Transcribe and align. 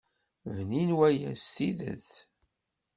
Bnin 0.55 0.89
waya 0.97 1.31
s 1.43 1.45
tidet. 1.55 2.09